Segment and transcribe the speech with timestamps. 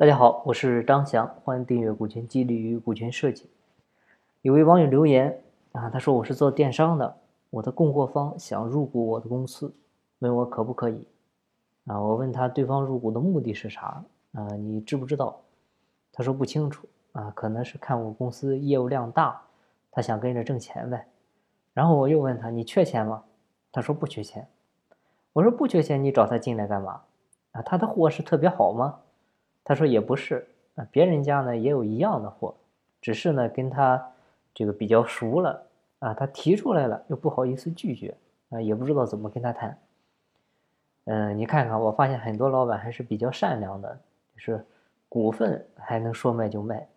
[0.00, 3.44] 大家好，我是张翔，欢迎订阅《股权激励与股权设计》。
[4.40, 5.42] 有位网友留言
[5.72, 7.18] 啊，他说我是做电商的，
[7.50, 9.74] 我的供货方想入股我的公司，
[10.20, 11.06] 问我可不可以
[11.84, 12.00] 啊？
[12.00, 14.02] 我问他对方入股的目的是啥
[14.32, 14.48] 啊？
[14.56, 15.38] 你知不知道？
[16.14, 19.38] 他说不清楚啊，可能是看我公司业务量大，
[19.90, 21.06] 他想跟着挣钱呗。
[21.74, 23.22] 然后我又问他，你缺钱吗？
[23.70, 24.48] 他说不缺钱。
[25.34, 27.02] 我说不缺钱，你找他进来干嘛？
[27.52, 29.00] 啊，他的货是特别好吗？
[29.64, 32.54] 他说也不是啊，别人家呢也有一样的货，
[33.00, 34.12] 只是呢跟他
[34.54, 35.62] 这个比较熟了
[35.98, 38.16] 啊，他提出来了又不好意思拒绝
[38.50, 39.78] 啊，也不知道怎么跟他谈。
[41.04, 43.98] 嗯，你看看，我发现很多老板还是比较善良的，
[44.34, 44.64] 就是
[45.08, 46.88] 股份还能说卖就卖。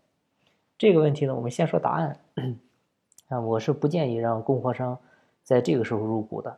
[0.78, 2.18] 这个问题呢，我们先说答案
[3.30, 4.98] 啊，我是不建议让供货商
[5.42, 6.58] 在这个时候入股的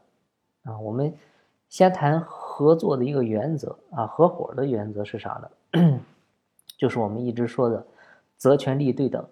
[0.63, 0.79] 啊。
[0.79, 1.13] 我们
[1.69, 5.49] 先谈合作的一个原则啊，合伙的原则是啥呢？
[6.77, 7.85] 就是我们一直说的
[8.35, 9.25] 责权利对等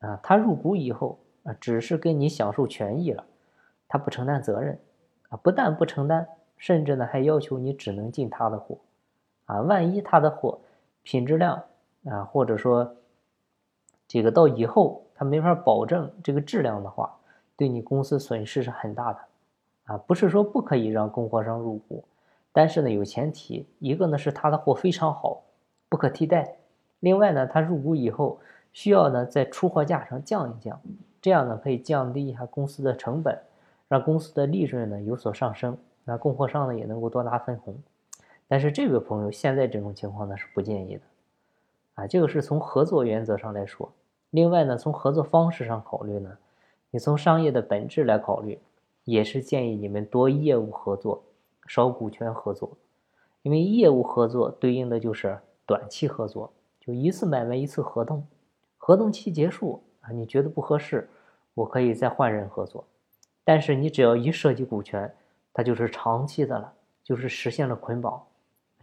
[0.00, 3.24] 啊，他入股以后啊，只是跟你享受权益了，
[3.88, 4.78] 他不承担责任
[5.30, 6.28] 啊，不但不承担，
[6.58, 8.78] 甚至呢还要求你只能进他的货
[9.46, 10.60] 啊，万一他的货
[11.02, 11.62] 品质量
[12.04, 12.94] 啊，或者说
[14.06, 17.16] 这个到以后他没法保证这个质量的话，
[17.56, 19.18] 对你公司损失是很大的
[19.84, 22.04] 啊，不是说不可以让供货商入股，
[22.52, 25.42] 但是呢有前提，一个呢是他的货非常好。
[25.88, 26.56] 不可替代。
[27.00, 28.40] 另外呢，他入股以后
[28.72, 30.80] 需要呢在出货价上降一降，
[31.20, 33.38] 这样呢可以降低一下公司的成本，
[33.86, 37.76] 让公司的利润呢有所上升，那供货商呢也能够多拿分红。
[38.48, 41.02] 但是这位朋友现在这种情况呢是不建议的，
[41.94, 43.92] 啊，这个是从合作原则上来说。
[44.30, 46.36] 另外呢，从合作方式上考虑呢，
[46.90, 48.58] 你从商业的本质来考虑，
[49.04, 51.22] 也是建议你们多业务合作，
[51.66, 52.70] 少股权合作，
[53.42, 55.38] 因为业务合作对应的就是。
[55.68, 56.52] 短期合作
[56.86, 58.24] 就一次买卖一次合同，
[58.78, 61.10] 合同期结束啊，你觉得不合适，
[61.54, 62.84] 我可以再换人合作。
[63.42, 65.12] 但是你只要一涉及股权，
[65.52, 68.24] 它就是长期的了，就是实现了捆绑。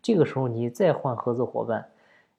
[0.02, 1.90] 这个时候你再换合作伙伴，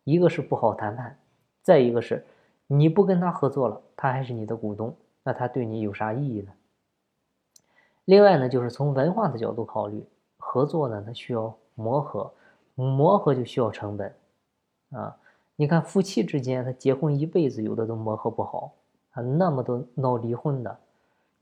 [0.04, 1.18] 一个是不好谈判，
[1.62, 2.26] 再一个是
[2.66, 6.52] 你不跟他合作了，他还是你的股东，那他对你有啥意义呢？
[8.04, 10.04] 另外呢，就是从文化的角度考虑，
[10.36, 12.30] 合作呢，它需要磨合，
[12.74, 14.14] 磨合就需要成本。
[14.90, 15.16] 啊，
[15.56, 18.72] 你看夫妻之间，他结婚一辈子，有的都磨合不好
[19.12, 20.78] 啊，那么多闹离婚的。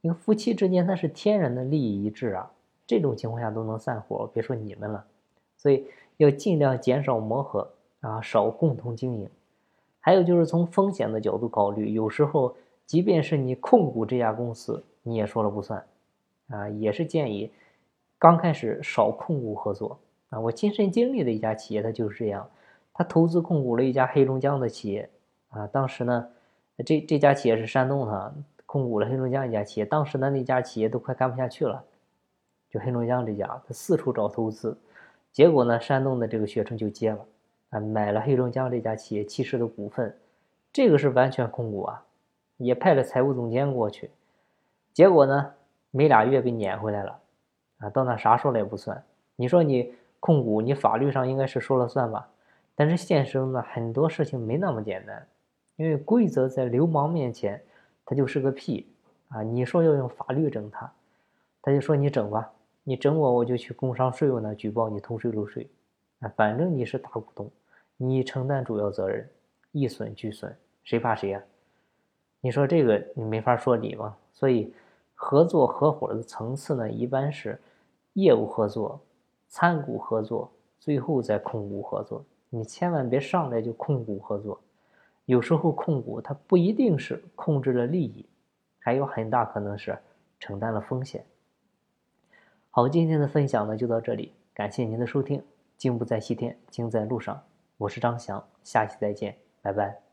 [0.03, 2.51] 你看夫妻之间，他是天然的利益一致啊，
[2.87, 5.05] 这种情况下都能散伙，别说你们了。
[5.57, 5.87] 所以
[6.19, 7.71] 要尽量减少磨合
[8.01, 9.31] 啊，少共同经营。
[10.01, 15.83] 还有就是从风险的角度考虑，有时候即便是你控股这家公司，你也说了不算
[16.49, 17.51] 啊，也是建议
[18.19, 20.39] 刚开始少控股合作啊。
[20.39, 22.51] 我亲身经历的一家企业，它就是这样。
[22.95, 25.09] 他投资控股了一家黑龙江的企业，
[25.49, 26.29] 啊，当时呢，
[26.85, 28.35] 这这家企业是山东的，
[28.67, 31.83] 控股了黑龙江一家企业，当时呢那家企业都快干不下去了，
[32.71, 34.77] 就黑龙江这家，他四处找投资，
[35.33, 37.27] 结果呢，山东的这个学生就接了，
[37.71, 40.15] 啊，买了黑龙江这家企业七十的股份，
[40.73, 42.05] 这个是完全控股啊，
[42.59, 44.11] 也派了财务总监过去，
[44.93, 45.55] 结果呢，
[45.91, 47.19] 没俩月被撵回来了，
[47.79, 49.03] 啊，到那啥说了也不算，
[49.37, 52.29] 你说你控股，你法律上应该是说了算吧？
[52.75, 55.27] 但是现实中呢，很多事情没那么简单，
[55.77, 57.63] 因为规则在流氓面前，
[58.05, 58.93] 它就是个屁
[59.29, 59.43] 啊！
[59.43, 60.93] 你说要用法律整他，
[61.61, 62.53] 他就说你整吧，
[62.83, 65.69] 你整我，我就去工商税务那举报你偷税漏税，
[66.21, 67.51] 啊，反正你是大股东，
[67.97, 69.29] 你承担主要责任，
[69.73, 71.43] 一损俱损，谁怕谁呀？
[72.41, 74.17] 你说这个你没法说理吗？
[74.33, 74.75] 所以
[75.15, 77.61] 合作合伙的层次呢，一般是
[78.15, 79.01] 业务合作、
[79.49, 80.51] 参股合作，
[80.81, 82.25] 最后再控股合作。
[82.55, 84.61] 你千万别上来就控股合作，
[85.25, 88.27] 有时候控股它不一定是控制了利益，
[88.79, 89.99] 还有很大可能是
[90.39, 91.25] 承担了风险。
[92.69, 95.43] 好，今天的分享呢就到这里，感谢您的收听。
[95.79, 97.43] 进步在西天，精在路上。
[97.79, 100.12] 我是张翔，下期再见，拜拜。